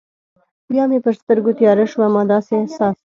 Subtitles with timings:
[0.69, 2.99] بیا مې پر سترګو تیاره شوه، ما داسې احساس وکړل.